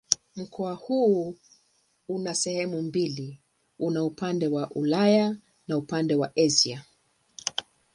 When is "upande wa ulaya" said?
4.03-5.37